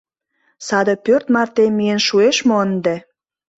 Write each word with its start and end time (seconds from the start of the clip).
Саде 0.67 0.93
пӧрт 1.05 1.25
марте 1.33 1.63
миен 1.77 1.99
шуэш 2.07 2.37
мо 2.47 2.55
ынде? 2.65 2.95